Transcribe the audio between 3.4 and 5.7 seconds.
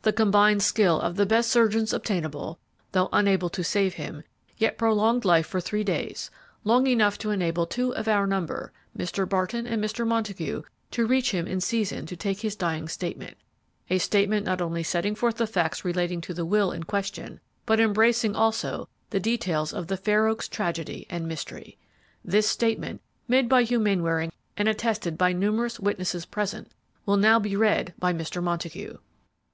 to save him, yet prolonged life for